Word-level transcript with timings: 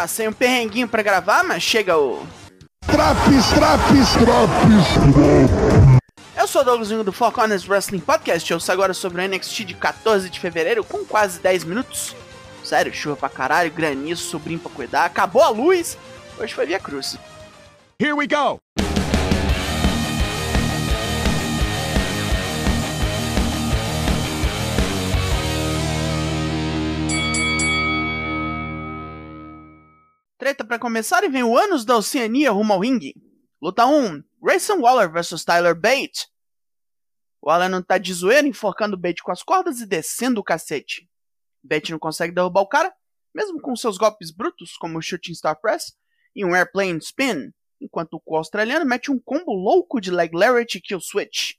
Passei 0.00 0.26
um 0.26 0.32
perrenguinho 0.32 0.88
pra 0.88 1.02
gravar, 1.02 1.44
mas 1.44 1.62
chega 1.62 1.94
o. 1.94 2.26
Traps, 2.86 3.50
traps, 3.50 4.12
traps. 4.14 5.60
Eu 6.34 6.48
sou 6.48 6.62
o 6.62 6.64
Douglasinho 6.64 7.04
do 7.04 7.12
Four 7.12 7.30
Corners 7.32 7.68
Wrestling 7.68 8.00
Podcast. 8.00 8.50
Eu 8.50 8.56
ouço 8.56 8.72
agora 8.72 8.94
sobre 8.94 9.20
o 9.20 9.28
NXT 9.28 9.64
de 9.66 9.74
14 9.74 10.30
de 10.30 10.40
fevereiro 10.40 10.82
com 10.82 11.04
quase 11.04 11.38
10 11.40 11.64
minutos. 11.64 12.16
Sério, 12.64 12.94
chuva 12.94 13.14
pra 13.14 13.28
caralho, 13.28 13.70
granizo, 13.70 14.22
sobrinho 14.22 14.58
pra 14.58 14.70
cuidar, 14.70 15.04
acabou 15.04 15.42
a 15.42 15.50
luz. 15.50 15.98
Hoje 16.38 16.54
foi 16.54 16.64
via 16.64 16.80
cruz. 16.80 17.18
Here 18.00 18.14
we 18.14 18.26
go. 18.26 18.58
Treta 30.40 30.64
pra 30.64 30.78
começar 30.78 31.22
e 31.22 31.28
vem 31.28 31.42
o 31.42 31.54
Anos 31.54 31.84
da 31.84 31.98
Oceania 31.98 32.50
rumo 32.50 32.72
ao 32.72 32.80
ringue. 32.80 33.12
Luta 33.60 33.84
1: 33.84 34.22
Grayson 34.40 34.80
Waller 34.80 35.12
vs 35.12 35.44
Tyler 35.44 35.78
Bate. 35.78 36.26
Waller 37.44 37.68
não 37.68 37.82
tá 37.82 37.98
de 37.98 38.10
zoeira, 38.14 38.48
enforcando 38.48 38.96
o 38.96 38.98
Bate 38.98 39.22
com 39.22 39.30
as 39.30 39.42
cordas 39.42 39.82
e 39.82 39.86
descendo 39.86 40.40
o 40.40 40.42
cacete. 40.42 41.06
Bate 41.62 41.92
não 41.92 41.98
consegue 41.98 42.34
derrubar 42.34 42.62
o 42.62 42.66
cara, 42.66 42.90
mesmo 43.34 43.60
com 43.60 43.76
seus 43.76 43.98
golpes 43.98 44.30
brutos, 44.30 44.78
como 44.78 44.96
o 44.96 45.02
Shooting 45.02 45.34
Star 45.34 45.60
Press 45.60 45.94
e 46.34 46.42
um 46.42 46.54
Airplane 46.54 46.96
Spin, 47.00 47.52
enquanto 47.78 48.18
o 48.24 48.34
australiano 48.34 48.86
mete 48.86 49.10
um 49.10 49.18
combo 49.18 49.52
louco 49.52 50.00
de 50.00 50.10
Leg 50.10 50.34
Lariat 50.34 50.78
e 50.78 50.80
Kill 50.80 51.00
Switch. 51.00 51.56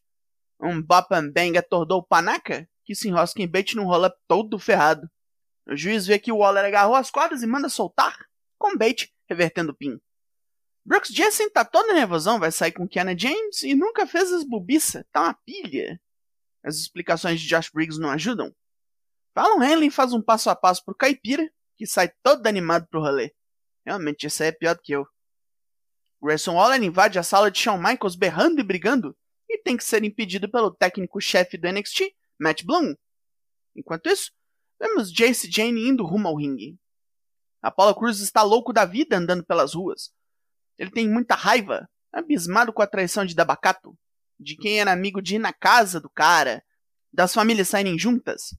Um 0.59 0.81
Bop 0.81 1.13
and 1.13 1.29
Bang 1.29 1.55
atordou 1.55 1.99
o 1.99 2.03
Panaka, 2.03 2.67
que 2.83 2.95
se 2.95 3.09
enrosca 3.09 3.43
em 3.43 3.47
Bate 3.47 3.75
num 3.75 3.85
roll-up 3.85 4.17
todo 4.27 4.57
ferrado. 4.57 5.07
O 5.67 5.75
juiz 5.75 6.07
vê 6.07 6.17
que 6.17 6.31
o 6.31 6.37
Waller 6.37 6.65
agarrou 6.65 6.95
as 6.95 7.11
cordas 7.11 7.43
e 7.43 7.47
manda 7.47 7.69
soltar, 7.69 8.17
com 8.61 8.77
Bate 8.77 9.13
revertendo 9.27 9.71
o 9.71 9.75
pin. 9.75 9.99
Brooks 10.85 11.09
Jensen 11.13 11.49
tá 11.49 11.65
todo 11.65 11.93
nervosão, 11.93 12.39
vai 12.39 12.51
sair 12.51 12.71
com 12.71 12.87
Kiana 12.87 13.17
James 13.17 13.63
e 13.63 13.75
nunca 13.75 14.07
fez 14.07 14.31
as 14.31 14.43
bobiça, 14.43 15.05
tá 15.11 15.23
uma 15.23 15.33
pilha. 15.33 15.99
As 16.63 16.77
explicações 16.77 17.41
de 17.41 17.47
Josh 17.47 17.69
Briggs 17.73 17.99
não 17.99 18.09
ajudam. 18.09 18.55
Fallon 19.33 19.63
Henley 19.63 19.89
faz 19.89 20.13
um 20.13 20.21
passo 20.21 20.49
a 20.49 20.55
passo 20.55 20.83
pro 20.83 20.95
Caipira, 20.95 21.49
que 21.77 21.85
sai 21.85 22.11
todo 22.21 22.45
animado 22.47 22.87
pro 22.87 23.01
rolê. 23.01 23.33
Realmente, 23.85 24.27
esse 24.27 24.43
aí 24.43 24.49
é 24.49 24.51
pior 24.51 24.75
do 24.75 24.81
que 24.81 24.91
eu. 24.91 25.07
Grayson 26.21 26.53
Waller 26.53 26.81
invade 26.83 27.17
a 27.17 27.23
sala 27.23 27.49
de 27.49 27.57
Shawn 27.57 27.77
Michaels 27.77 28.15
berrando 28.15 28.59
e 28.59 28.63
brigando 28.63 29.17
e 29.49 29.57
tem 29.57 29.75
que 29.75 29.83
ser 29.83 30.03
impedido 30.03 30.49
pelo 30.49 30.71
técnico-chefe 30.71 31.57
do 31.57 31.67
NXT, 31.71 32.13
Matt 32.39 32.63
Bloom. 32.63 32.95
Enquanto 33.75 34.07
isso, 34.07 34.31
vemos 34.79 35.11
Jace 35.11 35.49
Jane 35.49 35.87
indo 35.87 36.05
rumo 36.05 36.27
ao 36.27 36.37
ringue. 36.37 36.77
Apollo 37.61 37.95
Cruz 37.95 38.19
está 38.19 38.41
louco 38.41 38.73
da 38.73 38.85
vida 38.85 39.17
andando 39.17 39.45
pelas 39.45 39.73
ruas. 39.73 40.11
Ele 40.77 40.89
tem 40.89 41.07
muita 41.07 41.35
raiva, 41.35 41.87
abismado 42.11 42.73
com 42.73 42.81
a 42.81 42.87
traição 42.87 43.25
de 43.25 43.35
Dabacato, 43.35 43.97
de 44.39 44.57
quem 44.57 44.79
era 44.79 44.91
amigo 44.91 45.21
de 45.21 45.35
ir 45.35 45.39
na 45.39 45.53
casa 45.53 45.99
do 45.99 46.09
cara, 46.09 46.63
das 47.13 47.33
famílias 47.33 47.69
saírem 47.69 47.99
juntas. 47.99 48.55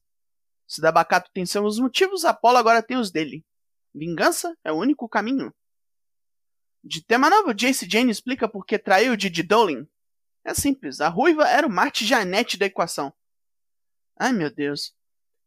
Se 0.66 0.80
Dabacato 0.80 1.30
tem 1.34 1.44
seus 1.44 1.78
motivos, 1.78 2.24
Apollo 2.24 2.58
agora 2.58 2.82
tem 2.82 2.96
os 2.96 3.10
dele. 3.10 3.44
Vingança 3.94 4.56
é 4.64 4.72
o 4.72 4.76
único 4.76 5.08
caminho. 5.08 5.52
De 6.84 7.04
tema 7.04 7.28
novo, 7.28 7.52
Jace 7.52 7.88
Jane 7.88 8.10
explica 8.10 8.48
por 8.48 8.64
que 8.64 8.78
traiu 8.78 9.16
Didi 9.16 9.42
Dolin. 9.42 9.86
É 10.44 10.54
simples, 10.54 11.00
a 11.00 11.08
ruiva 11.08 11.48
era 11.48 11.66
o 11.66 11.70
Marte 11.70 12.04
Janete 12.04 12.56
da 12.56 12.66
equação. 12.66 13.12
Ai 14.16 14.32
meu 14.32 14.52
Deus. 14.52 14.94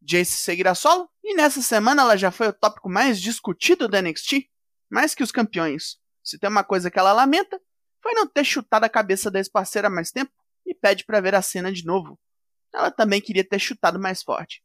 Jace 0.06 0.38
seguirá 0.38 0.76
solo, 0.76 1.10
e 1.24 1.34
nessa 1.34 1.62
semana 1.64 2.04
ela 2.04 2.16
já 2.16 2.30
foi 2.30 2.48
o 2.48 2.54
tópico 2.54 2.88
mais 2.88 3.20
discutido 3.20 3.88
da 3.88 4.02
NXT, 4.02 4.48
mais 4.88 5.16
que 5.16 5.24
os 5.24 5.32
campeões. 5.32 5.98
Se 6.24 6.38
tem 6.38 6.48
uma 6.48 6.64
coisa 6.64 6.92
que 6.92 7.00
ela 7.00 7.12
lamenta, 7.12 7.60
foi 8.04 8.14
não 8.14 8.28
ter 8.28 8.44
chutado 8.44 8.84
a 8.84 8.90
cabeça 8.90 9.32
da 9.32 9.40
ex-parceira 9.40 9.90
mais 9.90 10.12
tempo 10.12 10.32
e 10.64 10.76
pede 10.76 11.04
para 11.06 11.20
ver 11.20 11.34
a 11.34 11.42
cena 11.42 11.72
de 11.72 11.84
novo. 11.84 12.20
Ela 12.72 12.92
também 12.92 13.20
queria 13.20 13.44
ter 13.44 13.58
chutado 13.58 14.00
mais 14.00 14.22
forte. 14.22 14.64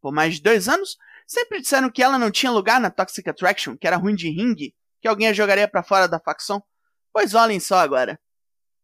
Por 0.00 0.12
mais 0.12 0.36
de 0.36 0.42
dois 0.42 0.66
anos, 0.66 0.96
sempre 1.26 1.60
disseram 1.60 1.90
que 1.90 2.02
ela 2.02 2.18
não 2.18 2.30
tinha 2.30 2.50
lugar 2.50 2.80
na 2.80 2.90
Toxic 2.90 3.28
Attraction, 3.28 3.76
que 3.76 3.86
era 3.86 3.96
ruim 3.96 4.14
de 4.14 4.30
ringue, 4.30 4.74
que 5.02 5.08
alguém 5.08 5.28
a 5.28 5.32
jogaria 5.34 5.68
para 5.68 5.82
fora 5.82 6.08
da 6.08 6.18
facção. 6.18 6.62
Pois 7.12 7.34
olhem 7.34 7.60
só 7.60 7.76
agora. 7.78 8.18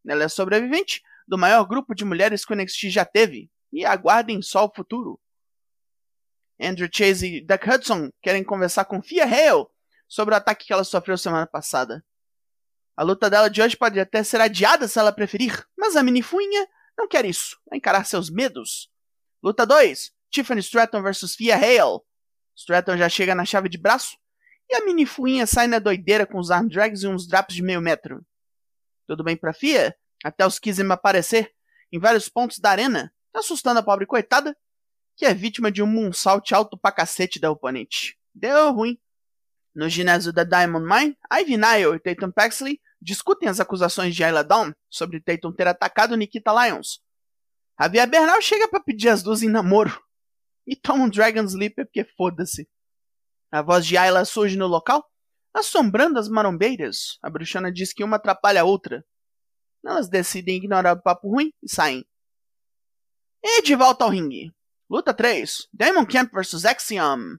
Ela 0.07 0.25
é 0.25 0.29
sobrevivente 0.29 1.01
do 1.27 1.39
maior 1.39 1.65
grupo 1.65 1.95
de 1.95 2.05
mulheres 2.05 2.45
que 2.45 2.53
o 2.53 2.55
NXT 2.55 2.89
já 2.89 3.03
teve, 3.03 3.49
e 3.73 3.83
aguardem 3.83 4.43
só 4.43 4.65
o 4.65 4.71
futuro. 4.73 5.19
Andrew 6.59 6.89
Chase 6.91 7.27
e 7.27 7.41
Duck 7.41 7.69
Hudson 7.69 8.09
querem 8.21 8.43
conversar 8.43 8.85
com 8.85 9.01
Fia 9.01 9.25
Hale 9.25 9.67
sobre 10.07 10.33
o 10.33 10.37
ataque 10.37 10.65
que 10.65 10.73
ela 10.73 10.83
sofreu 10.83 11.17
semana 11.17 11.45
passada. 11.45 12.03
A 12.95 13.03
luta 13.03 13.29
dela 13.29 13.49
de 13.49 13.61
hoje 13.61 13.77
pode 13.77 13.99
até 13.99 14.23
ser 14.23 14.41
adiada 14.41 14.87
se 14.87 14.97
ela 14.97 15.11
preferir, 15.11 15.65
mas 15.77 15.95
a 15.95 16.01
minifuinha 16.01 16.67
não 16.97 17.07
quer 17.07 17.25
isso, 17.25 17.59
vai 17.69 17.77
encarar 17.77 18.05
seus 18.05 18.29
medos. 18.29 18.89
Luta 19.43 19.65
2: 19.65 20.11
Tiffany 20.31 20.61
Stratton 20.61 21.03
vs 21.03 21.35
Fia 21.35 21.55
Hale. 21.55 22.01
Stratton 22.55 22.97
já 22.97 23.07
chega 23.07 23.35
na 23.35 23.45
chave 23.45 23.69
de 23.69 23.77
braço 23.77 24.17
e 24.69 24.75
a 24.75 24.83
minifuinha 24.83 25.45
sai 25.45 25.67
na 25.67 25.77
doideira 25.77 26.25
com 26.25 26.39
os 26.39 26.49
arm 26.49 26.67
drags 26.67 27.03
e 27.03 27.07
uns 27.07 27.27
drops 27.27 27.55
de 27.55 27.61
meio 27.61 27.79
metro. 27.79 28.25
Tudo 29.05 29.23
bem 29.23 29.37
pra 29.37 29.53
Fia? 29.53 29.95
Até 30.23 30.45
os 30.45 30.57
Kizem 30.57 30.91
aparecer 30.91 31.53
em 31.91 31.99
vários 31.99 32.27
pontos 32.27 32.57
da 32.57 32.71
arena, 32.71 33.13
assustando 33.33 33.79
a 33.79 33.83
pobre 33.83 34.07
coitada 34.07 34.57
que 35.17 35.25
é 35.25 35.33
vítima 35.33 35.71
de 35.71 35.81
um 35.81 35.87
moonsault 35.87 36.53
alto 36.53 36.77
pra 36.77 36.91
cacete 36.91 37.39
da 37.39 37.49
oponente. 37.49 38.17
Deu 38.33 38.71
ruim. 38.71 38.99
No 39.73 39.89
ginásio 39.89 40.31
da 40.31 40.43
Diamond 40.43 40.85
Mine, 40.85 41.17
Ivy 41.33 41.57
Nile 41.57 41.95
e 41.95 41.99
Tatum 41.99 42.31
Paxley 42.31 42.79
discutem 43.01 43.49
as 43.49 43.59
acusações 43.59 44.15
de 44.15 44.23
Ayla 44.23 44.43
Dawn 44.43 44.71
sobre 44.89 45.19
Tatum 45.19 45.51
ter 45.51 45.67
atacado 45.67 46.15
Nikita 46.15 46.51
Lyons. 46.53 47.01
Javier 47.79 48.07
Bernal 48.07 48.41
chega 48.41 48.67
para 48.67 48.79
pedir 48.79 49.09
as 49.09 49.23
duas 49.23 49.41
em 49.41 49.49
namoro. 49.49 50.01
E 50.65 50.75
toma 50.75 51.05
um 51.05 51.09
Dragon 51.09 51.43
Sleeper 51.43 51.85
porque 51.85 52.03
foda-se. 52.15 52.69
A 53.51 53.61
voz 53.61 53.85
de 53.85 53.97
Ayla 53.97 54.25
surge 54.25 54.57
no 54.57 54.67
local, 54.67 55.03
assombrando 55.53 56.19
as 56.19 56.27
marombeiras. 56.27 57.17
A 57.23 57.29
bruxona 57.29 57.71
diz 57.71 57.93
que 57.93 58.03
uma 58.03 58.17
atrapalha 58.17 58.61
a 58.61 58.65
outra. 58.65 59.05
Elas 59.83 60.09
decidem 60.09 60.57
ignorar 60.57 60.93
o 60.93 61.01
papo 61.01 61.29
ruim 61.29 61.53
e 61.63 61.71
saem. 61.71 62.05
E 63.43 63.61
de 63.61 63.75
volta 63.75 64.03
ao 64.03 64.09
ringue. 64.09 64.51
Luta 64.89 65.13
3: 65.13 65.67
Damon 65.73 66.05
Camp 66.05 66.31
vs 66.31 66.63
Axiom. 66.63 67.35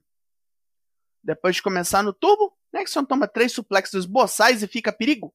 Depois 1.23 1.55
de 1.55 1.63
começar 1.63 2.03
no 2.03 2.13
tubo, 2.13 2.55
Nexon 2.71 3.03
toma 3.03 3.27
três 3.27 3.51
suplexes 3.51 4.05
boçais 4.05 4.61
e 4.61 4.67
fica 4.67 4.93
perigo. 4.93 5.33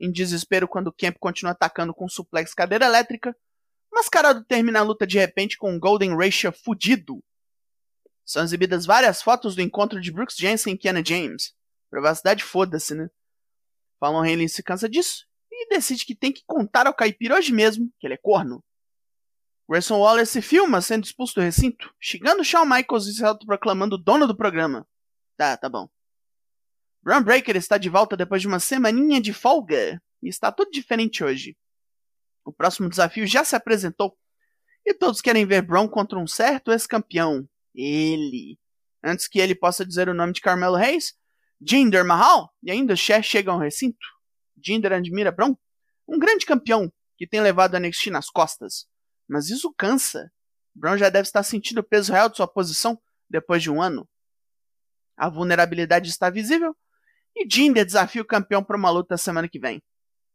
Em 0.00 0.10
desespero 0.10 0.66
quando 0.66 0.92
Camp 0.92 1.16
continua 1.20 1.52
atacando 1.52 1.94
com 1.94 2.08
suplex 2.08 2.52
cadeira 2.52 2.86
elétrica, 2.86 3.36
Mascarado 3.92 4.44
termina 4.44 4.80
a 4.80 4.82
luta 4.82 5.06
de 5.06 5.20
repente 5.20 5.56
com 5.56 5.72
um 5.72 5.78
Golden 5.78 6.16
Ratio 6.16 6.50
fudido. 6.52 7.22
São 8.24 8.42
exibidas 8.42 8.84
várias 8.84 9.22
fotos 9.22 9.54
do 9.54 9.62
encontro 9.62 10.00
de 10.00 10.10
Brooks 10.10 10.36
Jensen 10.36 10.74
e 10.74 10.78
Kiana 10.78 11.04
James. 11.04 11.54
Privacidade 11.88 12.42
foda-se, 12.42 12.92
né? 12.92 13.08
Fallon 14.00 14.24
Henley 14.24 14.48
se 14.48 14.64
cansa 14.64 14.88
disso 14.88 15.28
e 15.48 15.68
decide 15.68 16.04
que 16.04 16.16
tem 16.16 16.32
que 16.32 16.42
contar 16.44 16.88
ao 16.88 16.94
caipira 16.94 17.36
hoje 17.36 17.52
mesmo 17.52 17.88
que 18.00 18.06
ele 18.08 18.14
é 18.14 18.20
corno. 18.20 18.64
Grayson 19.72 20.00
Waller 20.00 20.26
se 20.26 20.42
filma 20.42 20.82
sendo 20.82 21.04
expulso 21.04 21.36
do 21.36 21.40
recinto, 21.40 21.94
xingando 21.98 22.44
Shawn 22.44 22.66
Michaels 22.66 23.06
e 23.06 23.14
se 23.14 23.24
autoproclamando 23.24 23.96
dono 23.96 24.26
do 24.26 24.36
programa. 24.36 24.86
Tá, 25.34 25.56
tá 25.56 25.66
bom. 25.66 25.88
Braun 27.02 27.22
Breaker 27.22 27.56
está 27.56 27.78
de 27.78 27.88
volta 27.88 28.14
depois 28.14 28.42
de 28.42 28.48
uma 28.48 28.60
semaninha 28.60 29.18
de 29.18 29.32
folga 29.32 29.98
e 30.22 30.28
está 30.28 30.52
tudo 30.52 30.70
diferente 30.70 31.24
hoje. 31.24 31.56
O 32.44 32.52
próximo 32.52 32.86
desafio 32.86 33.26
já 33.26 33.44
se 33.44 33.56
apresentou 33.56 34.14
e 34.84 34.92
todos 34.92 35.22
querem 35.22 35.46
ver 35.46 35.62
Braun 35.62 35.88
contra 35.88 36.18
um 36.18 36.26
certo 36.26 36.70
ex-campeão. 36.70 37.48
Ele. 37.74 38.58
Antes 39.02 39.26
que 39.26 39.38
ele 39.40 39.54
possa 39.54 39.86
dizer 39.86 40.06
o 40.06 40.12
nome 40.12 40.34
de 40.34 40.42
Carmelo 40.42 40.76
Reis, 40.76 41.14
Jinder 41.58 42.04
Mahal 42.04 42.52
e 42.62 42.70
ainda 42.70 42.94
Cher 42.94 43.22
chegam 43.22 43.54
ao 43.54 43.60
recinto. 43.60 44.06
Jinder 44.62 44.92
admira 44.92 45.32
Braun, 45.32 45.56
um 46.06 46.18
grande 46.18 46.44
campeão 46.44 46.92
que 47.16 47.26
tem 47.26 47.40
levado 47.40 47.74
a 47.74 47.80
NXT 47.80 48.10
nas 48.10 48.28
costas. 48.28 48.91
Mas 49.32 49.48
isso 49.48 49.72
cansa. 49.72 50.30
Brown 50.74 50.98
já 50.98 51.08
deve 51.08 51.26
estar 51.26 51.42
sentindo 51.42 51.78
o 51.78 51.82
peso 51.82 52.12
real 52.12 52.28
de 52.28 52.36
sua 52.36 52.46
posição 52.46 53.00
depois 53.30 53.62
de 53.62 53.70
um 53.70 53.80
ano. 53.80 54.06
A 55.16 55.30
vulnerabilidade 55.30 56.10
está 56.10 56.28
visível 56.28 56.76
e 57.34 57.48
Jinder 57.50 57.86
desafia 57.86 58.20
o 58.20 58.26
campeão 58.26 58.62
para 58.62 58.76
uma 58.76 58.90
luta 58.90 59.16
semana 59.16 59.48
que 59.48 59.58
vem. 59.58 59.82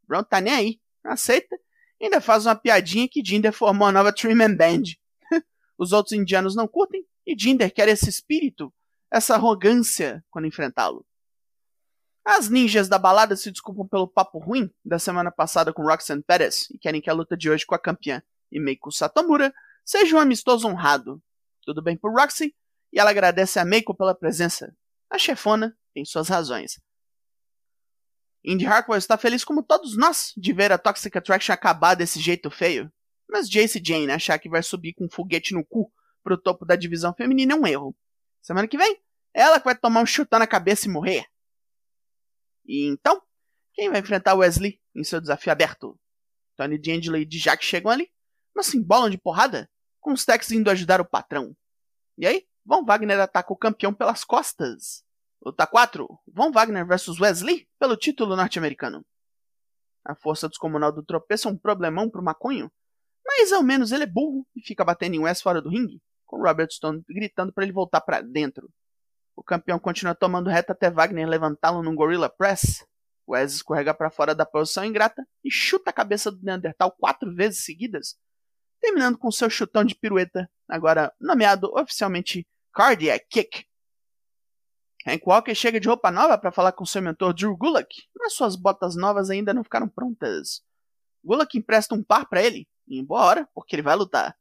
Brown 0.07 0.23
tá 0.23 0.41
nem 0.41 0.51
aí, 0.51 0.81
aceita 1.03 1.55
e 1.99 2.05
ainda 2.05 2.19
faz 2.19 2.47
uma 2.47 2.55
piadinha 2.55 3.07
que 3.07 3.23
Jinder 3.23 3.53
formou 3.53 3.87
a 3.87 3.91
nova 3.91 4.11
Three-Man 4.11 4.55
Band. 4.55 4.83
Os 5.77 5.91
outros 5.91 6.13
indianos 6.13 6.55
não 6.55 6.67
curtem 6.67 7.05
e 7.23 7.35
Jinder 7.37 7.71
quer 7.71 7.87
esse 7.89 8.09
espírito, 8.09 8.73
essa 9.11 9.35
arrogância 9.35 10.25
quando 10.31 10.47
enfrentá-lo. 10.47 11.05
As 12.25 12.49
ninjas 12.49 12.89
da 12.89 12.97
balada 12.97 13.35
se 13.35 13.51
desculpam 13.51 13.87
pelo 13.87 14.07
papo 14.07 14.39
ruim 14.39 14.71
da 14.83 14.97
semana 14.97 15.31
passada 15.31 15.71
com 15.71 15.83
Roxanne 15.83 16.23
Perez 16.23 16.67
e 16.71 16.79
querem 16.79 16.99
que 16.99 17.11
a 17.11 17.13
luta 17.13 17.37
de 17.37 17.47
hoje 17.47 17.63
com 17.63 17.75
a 17.75 17.79
campeã 17.79 18.23
e 18.51 18.59
Meiko 18.59 18.91
Satomura 18.91 19.53
seja 19.83 20.15
um 20.15 20.19
amistoso 20.19 20.67
honrado. 20.67 21.21
Tudo 21.63 21.81
bem 21.81 21.97
por 21.97 22.13
Roxy, 22.13 22.55
e 22.91 22.99
ela 22.99 23.09
agradece 23.09 23.59
a 23.59 23.65
Meiko 23.65 23.93
pela 23.93 24.15
presença. 24.15 24.75
A 25.09 25.17
chefona 25.17 25.77
tem 25.93 26.05
suas 26.05 26.29
razões. 26.29 26.79
Indy 28.43 28.65
Hartwell 28.65 28.97
está 28.97 29.17
feliz 29.17 29.43
como 29.43 29.63
todos 29.63 29.97
nós 29.97 30.33
de 30.37 30.53
ver 30.53 30.71
a 30.71 30.77
Toxic 30.77 31.17
Attraction 31.17 31.53
acabar 31.53 31.95
desse 31.95 32.19
jeito 32.19 32.49
feio. 32.49 32.91
Mas 33.29 33.49
Jace 33.49 33.81
Jane 33.83 34.11
achar 34.11 34.39
que 34.39 34.47
vai 34.47 34.63
subir 34.63 34.93
com 34.93 35.05
um 35.05 35.09
foguete 35.09 35.53
no 35.53 35.65
cu 35.65 35.91
pro 36.23 36.37
topo 36.37 36.65
da 36.65 36.75
divisão 36.75 37.13
feminina 37.13 37.53
é 37.53 37.55
um 37.55 37.67
erro. 37.67 37.95
Semana 38.41 38.67
que 38.67 38.77
vem, 38.77 39.01
ela 39.33 39.59
que 39.59 39.65
vai 39.65 39.77
tomar 39.77 40.01
um 40.01 40.05
chutão 40.05 40.39
na 40.39 40.47
cabeça 40.47 40.87
e 40.87 40.91
morrer. 40.91 41.25
E 42.65 42.85
então, 42.87 43.21
quem 43.73 43.89
vai 43.89 43.99
enfrentar 43.99 44.35
Wesley 44.35 44.79
em 44.95 45.03
seu 45.03 45.19
desafio 45.19 45.51
aberto? 45.51 45.99
Tony 46.55 46.77
D'Angelo 46.77 47.17
e 47.17 47.25
Dijak 47.25 47.63
chegam 47.63 47.91
ali, 47.91 48.09
mas 48.57 48.65
se 48.65 48.77
embolam 48.77 49.07
de 49.07 49.19
porrada, 49.19 49.69
com 50.01 50.11
os 50.11 50.25
Tex 50.25 50.49
indo 50.51 50.71
ajudar 50.71 50.99
o 50.99 51.05
patrão. 51.05 51.55
E 52.17 52.25
aí, 52.25 52.43
Von 52.65 52.83
Wagner 52.83 53.19
ataca 53.19 53.53
o 53.53 53.55
campeão 53.55 53.93
pelas 53.93 54.23
costas. 54.23 55.03
Luta 55.45 55.67
4: 55.67 56.07
Von 56.33 56.51
Wagner 56.51 56.85
vs 56.85 57.19
Wesley 57.21 57.67
pelo 57.79 57.95
título 57.95 58.35
norte-americano. 58.35 59.05
A 60.03 60.15
força 60.15 60.49
descomunal 60.49 60.91
do 60.91 61.03
tropeço 61.03 61.47
é 61.47 61.51
um 61.51 61.57
problemão 61.57 62.09
pro 62.09 62.23
maconho, 62.23 62.71
mas 63.23 63.53
ao 63.53 63.61
menos 63.61 63.91
ele 63.91 64.05
é 64.05 64.07
burro 64.07 64.47
e 64.55 64.61
fica 64.61 64.83
batendo 64.83 65.13
em 65.13 65.19
Wes 65.19 65.39
fora 65.39 65.61
do 65.61 65.69
ringue, 65.69 66.01
com 66.25 66.41
Robert 66.41 66.71
Stone 66.71 67.03
gritando 67.07 67.53
para 67.53 67.63
ele 67.63 67.71
voltar 67.73 68.01
para 68.01 68.21
dentro. 68.21 68.71
O 69.35 69.43
campeão 69.43 69.77
continua 69.77 70.15
tomando 70.15 70.49
reta 70.49 70.73
até 70.73 70.89
Wagner 70.89 71.27
levantá-lo 71.27 71.83
num 71.83 71.93
Gorilla 71.93 72.27
Press. 72.27 72.83
Wes 73.29 73.53
escorrega 73.53 73.93
para 73.93 74.09
fora 74.09 74.33
da 74.33 74.47
posição 74.47 74.83
ingrata 74.83 75.23
e 75.43 75.51
chuta 75.51 75.91
a 75.91 75.93
cabeça 75.93 76.31
do 76.31 76.43
Neandertal 76.43 76.91
quatro 76.97 77.35
vezes 77.35 77.63
seguidas, 77.63 78.17
terminando 78.81 79.17
com 79.17 79.31
seu 79.31 79.49
chutão 79.49 79.83
de 79.83 79.95
pirueta, 79.95 80.49
agora 80.67 81.13
nomeado 81.19 81.71
oficialmente 81.75 82.47
Cardiac 82.73 83.25
Kick. 83.29 83.65
Hank 85.05 85.23
Walker 85.25 85.55
chega 85.55 85.79
de 85.79 85.87
roupa 85.87 86.11
nova 86.11 86.37
para 86.37 86.51
falar 86.51 86.73
com 86.73 86.85
seu 86.85 87.01
mentor 87.01 87.33
Drew 87.33 87.55
Gulak, 87.55 87.95
mas 88.17 88.33
suas 88.33 88.55
botas 88.55 88.95
novas 88.95 89.29
ainda 89.29 89.53
não 89.53 89.63
ficaram 89.63 89.87
prontas. 89.87 90.61
Gulak 91.23 91.57
empresta 91.57 91.95
um 91.95 92.03
par 92.03 92.27
para 92.27 92.43
ele, 92.43 92.67
e 92.87 93.05
hora, 93.09 93.47
porque 93.53 93.75
ele 93.75 93.81
vai 93.81 93.95
lutar. 93.95 94.35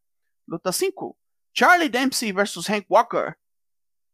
Luta 0.46 0.72
5: 0.72 1.16
Charlie 1.52 1.88
Dempsey 1.88 2.32
vs 2.32 2.68
Hank 2.68 2.86
Walker. 2.90 3.34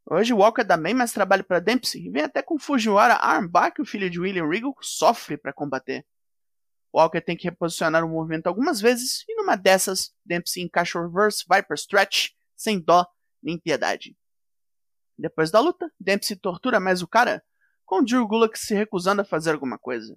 Hoje 0.05 0.33
Walker 0.33 0.63
dá 0.63 0.75
bem 0.75 0.93
mais 0.93 1.13
trabalho 1.13 1.43
para 1.43 1.59
Dempsey 1.59 2.05
e 2.05 2.09
vem 2.09 2.23
até 2.23 2.41
com 2.41 2.59
Fujiwara 2.59 3.15
Armbar 3.15 3.73
que 3.73 3.81
o 3.81 3.85
filho 3.85 4.09
de 4.09 4.19
William 4.19 4.47
Regal 4.47 4.75
sofre 4.81 5.37
para 5.37 5.53
combater. 5.53 6.05
Walker 6.93 7.21
tem 7.21 7.35
que 7.35 7.45
reposicionar 7.45 8.05
o 8.05 8.09
movimento 8.09 8.47
algumas 8.47 8.79
vezes 8.79 9.25
e 9.27 9.35
numa 9.35 9.55
dessas 9.55 10.13
Dempsey 10.23 10.63
encaixa 10.63 10.99
o 10.99 11.03
Reverse 11.03 11.43
Viper 11.49 11.75
Stretch 11.75 12.31
sem 12.55 12.79
dó 12.79 13.05
nem 13.41 13.57
piedade. 13.57 14.15
Depois 15.17 15.51
da 15.51 15.59
luta, 15.59 15.91
Dempsey 15.99 16.37
tortura 16.37 16.79
mais 16.79 17.01
o 17.01 17.07
cara, 17.07 17.43
com 17.85 18.03
Drew 18.03 18.27
Gulak 18.27 18.57
se 18.57 18.73
recusando 18.73 19.21
a 19.21 19.25
fazer 19.25 19.51
alguma 19.51 19.77
coisa. 19.77 20.15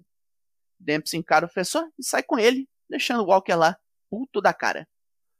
Dempsey 0.79 1.19
encara 1.19 1.45
o 1.45 1.49
fessor 1.49 1.89
e 1.97 2.03
sai 2.03 2.23
com 2.23 2.37
ele, 2.37 2.69
deixando 2.89 3.25
Walker 3.25 3.55
lá, 3.55 3.77
puto 4.09 4.39
da 4.39 4.53
cara. 4.53 4.87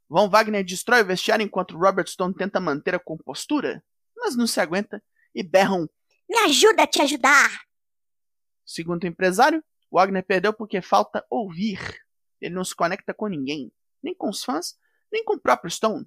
Von 0.08 0.28
Wagner 0.28 0.64
destrói 0.64 1.02
o 1.02 1.06
vestiário 1.06 1.44
enquanto 1.44 1.76
Robert 1.76 2.08
Stone 2.08 2.34
tenta 2.34 2.60
manter 2.60 2.94
a 2.94 2.98
compostura, 2.98 3.84
mas 4.16 4.36
não 4.36 4.46
se 4.46 4.60
aguenta 4.60 5.02
e 5.34 5.42
berram: 5.42 5.88
Me 6.28 6.38
ajuda 6.38 6.82
a 6.82 6.86
te 6.86 7.02
ajudar! 7.02 7.50
Segundo 8.64 9.04
o 9.04 9.06
empresário, 9.06 9.62
Wagner 9.90 10.24
perdeu 10.24 10.52
porque 10.52 10.80
falta 10.80 11.24
ouvir. 11.30 11.78
Ele 12.40 12.54
não 12.54 12.64
se 12.64 12.74
conecta 12.74 13.12
com 13.12 13.26
ninguém, 13.26 13.72
nem 14.02 14.14
com 14.14 14.28
os 14.28 14.44
fãs, 14.44 14.78
nem 15.10 15.24
com 15.24 15.34
o 15.34 15.40
próprio 15.40 15.70
Stone. 15.70 16.06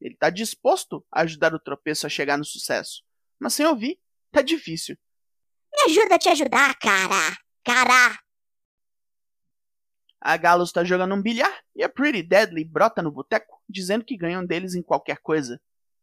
Ele 0.00 0.14
está 0.14 0.28
disposto 0.30 1.04
a 1.10 1.22
ajudar 1.22 1.54
o 1.54 1.60
tropeço 1.60 2.06
a 2.06 2.10
chegar 2.10 2.36
no 2.36 2.44
sucesso, 2.44 3.02
mas 3.38 3.54
sem 3.54 3.66
ouvir, 3.66 3.98
tá 4.30 4.42
difícil. 4.42 4.96
Me 5.72 5.84
ajuda 5.92 6.16
a 6.16 6.18
te 6.18 6.28
ajudar, 6.28 6.78
cara! 6.78 7.36
Cara! 7.64 8.18
A 10.20 10.36
Galo 10.36 10.64
está 10.64 10.84
jogando 10.84 11.14
um 11.14 11.22
bilhar 11.22 11.52
e 11.74 11.82
a 11.82 11.88
Pretty 11.88 12.22
Deadly 12.22 12.64
brota 12.64 13.02
no 13.02 13.10
boteco, 13.10 13.62
dizendo 13.68 14.04
que 14.04 14.16
ganham 14.16 14.44
deles 14.44 14.74
em 14.74 14.82
qualquer 14.82 15.18
coisa. 15.18 15.60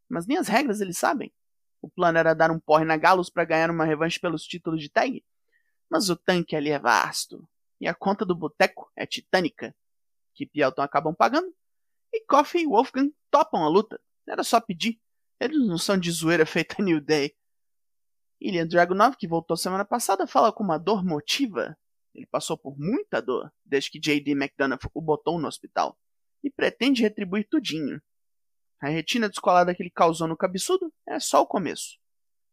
Mas 0.09 0.27
nem 0.27 0.37
as 0.37 0.47
regras 0.47 0.81
eles 0.81 0.97
sabem. 0.97 1.33
O 1.81 1.89
plano 1.89 2.17
era 2.17 2.35
dar 2.35 2.51
um 2.51 2.59
porre 2.59 2.85
na 2.85 2.97
Galos 2.97 3.29
para 3.29 3.45
ganhar 3.45 3.71
uma 3.71 3.85
revanche 3.85 4.19
pelos 4.19 4.43
títulos 4.43 4.81
de 4.81 4.89
tag. 4.89 5.23
Mas 5.91 6.09
o 6.09 6.15
tanque 6.15 6.55
ali 6.55 6.69
é 6.69 6.79
vasto. 6.79 7.47
E 7.79 7.87
a 7.87 7.93
conta 7.93 8.25
do 8.25 8.35
boteco 8.35 8.89
é 8.95 9.05
titânica. 9.05 9.75
Kip 10.33 10.57
e 10.57 10.61
Elton 10.61 10.81
acabam 10.81 11.13
pagando. 11.13 11.53
E 12.13 12.25
Coffee 12.25 12.63
e 12.63 12.67
Wolfgang 12.67 13.13
topam 13.29 13.63
a 13.63 13.69
luta. 13.69 13.99
Era 14.27 14.43
só 14.43 14.61
pedir. 14.61 15.01
Eles 15.39 15.67
não 15.67 15.77
são 15.77 15.97
de 15.97 16.09
zoeira 16.09 16.45
feita 16.45 16.81
New 16.81 17.01
Day. 17.01 17.35
Ilian 18.39 18.67
Dragunov, 18.67 19.17
que 19.17 19.27
voltou 19.27 19.57
semana 19.57 19.83
passada, 19.83 20.25
fala 20.25 20.51
com 20.51 20.63
uma 20.63 20.77
dor 20.77 21.03
motiva 21.03 21.77
ele 22.13 22.25
passou 22.25 22.57
por 22.57 22.77
muita 22.77 23.21
dor 23.21 23.51
desde 23.65 23.89
que 23.89 23.99
J.D. 23.99 24.31
McDonough 24.31 24.89
o 24.93 25.01
botou 25.01 25.39
no 25.39 25.47
hospital 25.47 25.97
e 26.43 26.49
pretende 26.49 27.01
retribuir 27.01 27.47
tudinho. 27.47 28.01
A 28.81 28.89
retina 28.89 29.29
descolada 29.29 29.73
que 29.73 29.81
ele 29.81 29.91
causou 29.91 30.27
no 30.27 30.35
cabeçudo 30.35 30.91
é 31.07 31.19
só 31.19 31.41
o 31.41 31.47
começo. 31.47 31.99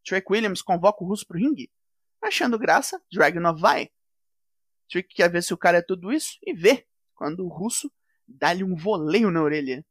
Trick 0.05 0.31
Williams 0.31 0.63
convoca 0.63 1.03
o 1.03 1.07
russo 1.07 1.27
pro 1.27 1.39
ringue. 1.39 1.71
Achando 2.23 2.59
graça, 2.59 3.01
Dragunov 3.13 3.61
vai. 3.61 3.91
Trick 4.89 5.15
quer 5.15 5.31
ver 5.31 5.43
se 5.43 5.55
o 5.55 5.59
cara 5.59 5.79
é 5.79 5.83
tudo 5.83 6.13
isso 6.13 6.39
e 6.43 6.53
vê 6.53 6.87
quando 7.15 7.45
o 7.45 7.49
russo 7.49 7.93
dá-lhe 8.27 8.65
um 8.65 8.75
voleio 8.75 9.31
na 9.31 9.43
orelha. 9.43 9.85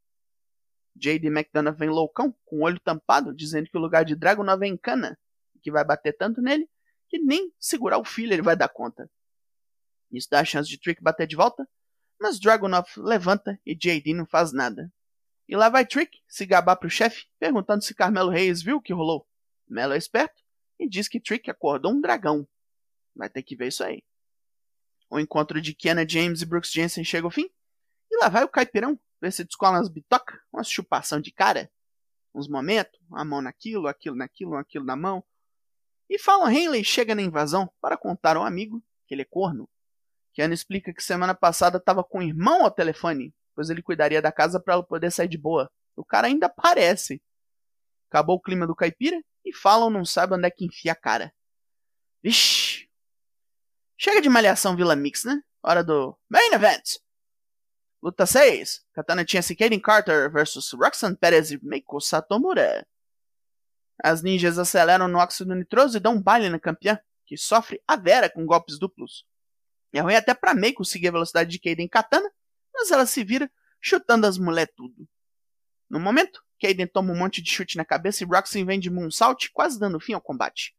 J.D. 0.95 1.27
McDonough 1.27 1.75
vem 1.77 1.89
loucão, 1.89 2.35
com 2.45 2.57
o 2.57 2.63
olho 2.63 2.79
tampado, 2.79 3.33
dizendo 3.33 3.69
que 3.69 3.77
o 3.77 3.79
lugar 3.81 4.03
de 4.03 4.15
Dragunov 4.15 4.63
é 4.63 4.68
em 4.68 4.75
cana 4.75 5.18
e 5.56 5.59
que 5.59 5.71
vai 5.71 5.85
bater 5.85 6.13
tanto 6.13 6.41
nele 6.41 6.68
que 7.07 7.19
nem 7.19 7.53
segurar 7.59 8.00
o 8.00 8.03
filho 8.03 8.33
ele 8.33 8.41
vai 8.41 8.56
dar 8.56 8.68
conta. 8.68 9.09
Isso 10.12 10.27
dá 10.29 10.39
a 10.39 10.45
chance 10.45 10.69
de 10.69 10.79
Trick 10.79 11.01
bater 11.01 11.27
de 11.27 11.35
volta, 11.35 11.68
mas 12.19 12.39
Dragunov 12.39 12.88
levanta 12.97 13.59
e 13.65 13.75
JD 13.75 14.13
não 14.13 14.25
faz 14.25 14.51
nada. 14.51 14.91
E 15.47 15.56
lá 15.56 15.69
vai 15.69 15.85
Trick 15.85 16.19
se 16.27 16.45
gabar 16.45 16.75
pro 16.75 16.89
chefe, 16.89 17.25
perguntando 17.39 17.83
se 17.83 17.94
Carmelo 17.94 18.29
Reis 18.29 18.62
viu 18.62 18.77
o 18.77 18.81
que 18.81 18.91
rolou. 18.91 19.27
Melo 19.68 19.94
é 19.94 19.97
esperto 19.97 20.47
e 20.79 20.88
diz 20.88 21.07
que 21.07 21.19
Trick 21.19 21.50
acordou 21.50 21.91
um 21.91 22.01
dragão. 22.01 22.47
Vai 23.15 23.29
ter 23.29 23.44
que 23.44 23.56
ver 23.56 23.68
isso 23.68 23.83
aí. 23.83 24.03
O 25.09 25.19
encontro 25.19 25.62
de 25.62 25.74
Kiana 25.74 26.07
James 26.07 26.41
e 26.41 26.45
Brooks 26.45 26.71
Jensen 26.71 27.03
chega 27.03 27.25
ao 27.25 27.31
fim, 27.31 27.50
e 28.12 28.18
lá 28.18 28.29
vai 28.29 28.44
o 28.44 28.50
caipirão 28.50 29.00
ver 29.22 29.31
se 29.31 29.43
descola 29.43 29.77
umas 29.77 29.89
bitocas, 29.89 30.39
umas 30.51 30.69
chupação 30.69 31.19
de 31.19 31.31
cara. 31.31 31.72
Uns 32.34 32.48
momentos, 32.48 33.00
a 33.13 33.25
mão 33.25 33.41
naquilo, 33.41 33.88
aquilo 33.88 34.15
naquilo, 34.15 34.55
aquilo 34.55 34.86
na 34.86 34.96
mão. 34.96 35.24
E 36.10 36.19
Fallon 36.19 36.50
Henley 36.50 36.84
chega 36.84 37.15
na 37.15 37.22
invasão 37.22 37.72
para 37.81 37.98
contar 37.98 38.38
ao 38.38 38.43
amigo 38.43 38.84
que 39.07 39.15
ele 39.15 39.24
é 39.24 39.25
corno 39.25 39.67
Keanu 40.38 40.53
explica 40.53 40.93
que 40.93 41.01
semana 41.01 41.34
passada 41.34 41.79
estava 41.79 42.03
com 42.03 42.19
o 42.19 42.22
irmão 42.22 42.63
ao 42.63 42.69
telefone, 42.69 43.34
pois 43.55 43.72
ele 43.72 43.81
cuidaria 43.81 44.22
da 44.22 44.31
casa 44.31 44.60
para 44.60 44.75
ela 44.75 44.84
poder 44.84 45.12
sair 45.12 45.27
de 45.27 45.38
boa. 45.38 45.67
O 45.96 46.05
cara 46.05 46.27
ainda 46.27 46.46
aparece. 46.46 47.19
Acabou 48.10 48.38
o 48.38 48.42
clima 48.42 48.66
do 48.66 48.76
caipira 48.76 49.22
e 49.46 49.54
falam 49.54 49.90
não 49.90 50.06
sabe 50.06 50.34
onde 50.34 50.48
é 50.48 50.52
que 50.52 50.66
enfia 50.66 50.92
a 50.92 50.96
cara. 50.96 51.34
Vixe. 52.24 52.90
Chega 53.98 54.22
de 54.22 54.30
malhação 54.30 54.76
Vila 54.76 54.96
Mix, 54.96 55.24
né? 55.24 55.42
Hora 55.64 55.84
do 55.84 56.18
Main 56.30 56.54
Event. 56.54 56.98
Luta 58.02 58.26
6. 58.26 58.86
Katana 58.94 59.26
tinha 59.26 59.42
Kaden 59.42 59.80
Carter 59.80 60.32
versus 60.32 60.72
Roxanne 60.74 61.18
Perez 61.18 61.52
e 61.52 61.60
Meiko 61.64 62.00
Satomura. 62.00 62.86
As 64.04 64.22
ninjas 64.22 64.60
aceleram 64.60 65.08
no 65.08 65.18
óxido 65.18 65.56
nitroso 65.56 65.98
e 65.98 66.00
dão 66.00 66.16
um 66.16 66.22
baile 66.22 66.50
na 66.50 66.60
campeã, 66.60 67.00
que 67.26 67.36
sofre 67.36 67.82
a 67.88 67.96
vera 67.96 68.30
com 68.30 68.46
golpes 68.46 68.78
duplos. 68.78 69.26
É 69.92 70.00
ruim 70.00 70.16
até 70.16 70.34
pra 70.34 70.54
Mei 70.54 70.74
conseguir 70.74 71.08
a 71.08 71.12
velocidade 71.12 71.50
de 71.50 71.60
Kaden 71.60 71.88
Katana, 71.88 72.30
mas 72.74 72.92
ela 72.92 73.06
se 73.06 73.24
vira 73.24 73.52
chutando 73.82 74.28
as 74.28 74.38
mulher 74.38 74.72
tudo. 74.76 75.08
No 75.90 76.00
momento, 76.00 76.44
Kaden 76.62 76.88
toma 76.88 77.14
um 77.14 77.18
monte 77.18 77.42
de 77.42 77.52
chute 77.52 77.78
na 77.78 77.86
cabeça 77.86 78.24
e 78.24 78.28
Roxy 78.28 78.64
vem 78.64 78.80
de 78.80 78.90
moonsault, 78.90 79.52
quase 79.52 79.80
dando 79.80 80.00
fim 80.00 80.14
ao 80.14 80.22
combate. 80.22 80.76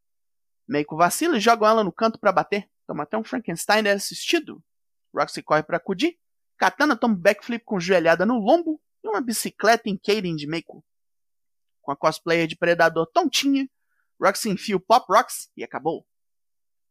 Meiko 0.67 0.97
vacila 0.97 1.37
e 1.37 1.41
joga 1.41 1.67
ela 1.67 1.85
no 1.85 1.93
canto 1.93 2.19
para 2.19 2.33
bater. 2.33 2.69
Toma 2.87 3.05
até 3.05 3.17
um 3.17 3.25
Frankenstein 3.25 3.87
assistido. 3.89 4.63
Roxy 5.15 5.43
corre 5.43 5.63
para 5.63 5.77
acudir. 5.77 6.19
Katana 6.57 6.97
toma 6.97 7.15
um 7.15 7.17
backflip 7.17 7.65
com 7.65 7.79
joelhada 7.79 8.27
no 8.27 8.39
lombo 8.39 8.81
e 9.03 9.09
uma 9.09 9.21
bicicleta 9.21 9.89
em 9.89 9.97
Kaden 9.97 10.37
de 10.37 10.47
Meiko. 10.47 10.85
Com 11.81 11.93
a 11.93 11.97
cosplayer 11.97 12.47
de 12.47 12.57
predador 12.57 13.07
tontinha, 13.07 13.69
Roxy 14.21 14.51
enfia 14.51 14.77
o 14.77 14.81
Pop 14.81 15.07
Rocks 15.09 15.51
e 15.57 15.63
acabou. 15.63 16.07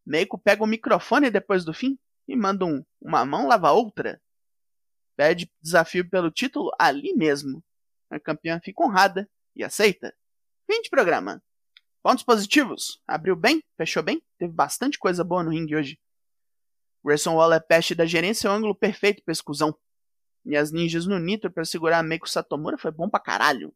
Meiko 0.06 0.38
pega 0.38 0.64
o 0.64 0.68
microfone 0.68 1.30
depois 1.30 1.66
do 1.66 1.74
fim 1.74 2.00
e 2.28 2.36
manda 2.36 2.66
um 2.66 2.84
uma 3.02 3.26
mão 3.26 3.48
lava 3.48 3.72
outra. 3.72 4.22
Pede 5.16 5.52
desafio 5.62 6.10
pelo 6.10 6.32
título 6.32 6.72
ali 6.80 7.14
mesmo. 7.14 7.64
A 8.10 8.20
campeã 8.20 8.60
fica 8.64 8.84
honrada 8.84 9.30
e 9.56 9.64
aceita. 9.64 10.14
Fim 10.66 10.82
de 10.82 10.90
programa. 10.90 11.42
Pontos 12.02 12.24
positivos. 12.24 13.02
Abriu 13.08 13.36
bem, 13.36 13.64
fechou 13.76 14.02
bem, 14.02 14.22
teve 14.38 14.54
bastante 14.54 14.98
coisa 14.98 15.24
boa 15.24 15.44
no 15.44 15.52
ringue 15.52 15.76
hoje. 15.76 16.00
Grayson 17.04 17.36
Waller 17.36 17.66
peste 17.66 17.96
da 17.96 18.06
gerência 18.06 18.48
é 18.48 18.52
o 18.52 18.54
ângulo 18.54 18.76
perfeito 18.76 19.24
pra 19.24 19.32
exclusão. 19.32 19.78
E 20.46 20.56
as 20.56 20.72
ninjas 20.72 21.06
no 21.06 21.20
nitro 21.20 21.52
para 21.52 21.66
segurar 21.66 22.00
a 22.00 22.04
Meiko 22.04 22.30
Satomura 22.30 22.78
foi 22.78 22.92
bom 22.92 23.10
pra 23.10 23.20
caralho. 23.20 23.74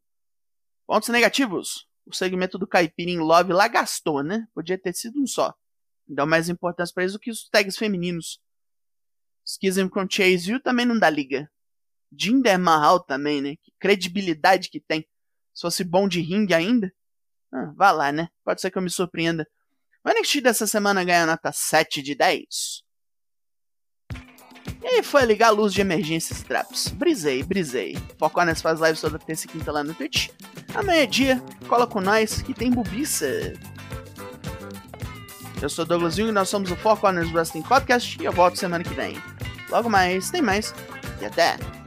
Pontos 0.86 1.08
negativos. 1.08 1.88
O 2.06 2.14
segmento 2.14 2.58
do 2.58 2.66
Caipirim 2.66 3.18
Love 3.18 3.52
lá 3.52 3.68
gastou, 3.68 4.22
né? 4.22 4.46
Podia 4.54 4.78
ter 4.78 4.94
sido 4.94 5.20
um 5.20 5.26
só. 5.26 5.54
Dá 6.06 6.26
mais 6.26 6.48
importância 6.48 6.92
para 6.92 7.04
eles 7.04 7.12
do 7.12 7.18
que 7.18 7.30
os 7.30 7.48
tags 7.48 7.76
femininos. 7.76 8.40
Schism 9.44 9.88
com 9.88 10.08
Chase 10.08 10.54
U 10.54 10.60
também 10.60 10.86
não 10.86 10.98
dá 10.98 11.08
liga. 11.08 11.50
Jinder 12.16 12.58
Mahal 12.58 13.00
também, 13.00 13.40
né? 13.40 13.56
Que 13.62 13.72
credibilidade 13.78 14.68
que 14.68 14.80
tem. 14.80 15.06
Se 15.54 15.62
fosse 15.62 15.84
bom 15.84 16.08
de 16.08 16.20
ringue 16.20 16.54
ainda. 16.54 16.92
Ah, 17.52 17.72
vá 17.76 17.90
lá, 17.90 18.12
né? 18.12 18.28
Pode 18.44 18.60
ser 18.60 18.70
que 18.70 18.78
eu 18.78 18.82
me 18.82 18.90
surpreenda. 18.90 19.46
O 20.04 20.10
NXT 20.10 20.40
dessa 20.40 20.66
semana 20.66 21.04
ganha 21.04 21.26
nota 21.26 21.52
7 21.52 22.02
de 22.02 22.14
10. 22.14 22.82
E 24.82 24.86
aí 24.86 25.02
foi 25.02 25.24
ligar 25.24 25.48
a 25.48 25.50
luz 25.50 25.72
de 25.72 25.80
emergência 25.80 26.32
Straps. 26.32 26.88
Brisei, 26.88 27.42
brisei. 27.42 27.96
Foco 28.18 28.34
Corners 28.34 28.60
faz 28.60 28.80
lives 28.80 29.00
toda 29.00 29.18
terça 29.18 29.46
e 29.46 29.48
quinta 29.48 29.70
lá 29.70 29.84
no 29.84 29.94
Twitch. 29.94 30.30
Amanhã 30.74 31.02
é 31.02 31.06
dia, 31.06 31.42
cola 31.68 31.86
com 31.86 32.00
nós 32.00 32.42
que 32.42 32.54
tem 32.54 32.70
bubiça. 32.70 33.26
Eu 35.60 35.68
sou 35.68 35.84
Douglas 35.84 36.16
Jung 36.16 36.30
e 36.30 36.32
nós 36.32 36.48
somos 36.48 36.70
o 36.72 36.76
Four 36.76 36.98
Corners 36.98 37.32
Wrestling 37.32 37.62
Podcast 37.62 38.20
e 38.20 38.24
eu 38.24 38.32
volto 38.32 38.58
semana 38.58 38.82
que 38.82 38.94
vem. 38.94 39.16
Logo 39.68 39.88
mais, 39.88 40.30
tem 40.30 40.42
mais 40.42 40.74
e 41.20 41.26
até! 41.26 41.81